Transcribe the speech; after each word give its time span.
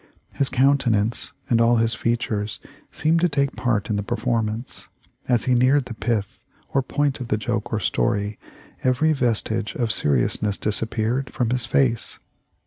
His 0.31 0.49
countenance 0.49 1.31
and 1.47 1.61
all 1.61 1.75
his 1.75 1.93
features 1.93 2.59
seemed 2.91 3.21
to 3.21 3.29
take 3.29 3.55
part 3.55 3.87
in 3.87 3.97
the 3.97 4.01
performance. 4.01 4.87
As 5.29 5.45
he 5.45 5.53
neared 5.53 5.85
the 5.85 5.93
pith 5.93 6.41
or 6.69 6.81
point 6.81 7.19
of 7.19 7.27
the 7.27 7.37
joke 7.37 7.71
or 7.71 7.79
story 7.79 8.39
every 8.83 9.13
vestige 9.13 9.75
of 9.75 9.91
serious 9.91 10.41
ness 10.41 10.57
disappeared 10.57 11.29
from 11.31 11.51
his 11.51 11.67
face. 11.67 12.17